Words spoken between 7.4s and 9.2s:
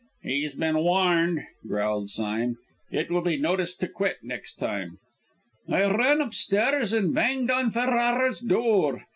on Ferrara's door.